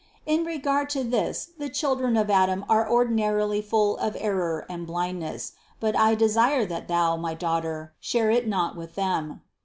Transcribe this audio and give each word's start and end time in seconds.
In 0.25 0.45
regard 0.45 0.89
to 0.97 1.03
this 1.03 1.49
the 1.59 1.69
children 1.69 2.17
of 2.17 2.31
Adam 2.31 2.65
are 2.67 2.89
ordinarily 2.89 3.61
full 3.61 3.97
of 3.97 4.17
error 4.19 4.65
and 4.67 4.87
blindness, 4.87 5.51
but 5.79 5.95
I 5.95 6.15
desire 6.15 6.65
that 6.65 6.87
thou, 6.87 7.17
my 7.17 7.35
daughter, 7.35 7.93
share 7.99 8.31
it 8.31 8.47
not 8.47 8.75
with 8.75 8.95
them. 8.95 9.41